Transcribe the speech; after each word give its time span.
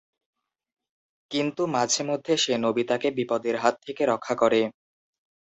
কিন্তু 1.31 1.61
মাঝে 1.67 2.01
মধ্যে 2.03 2.33
সে 2.37 2.53
নোবিতা-কে 2.57 3.09
বিপদের 3.11 3.55
হাত 3.57 3.75
থেকে 3.85 4.03
রক্ষা 4.05 4.35
করে। 4.35 4.61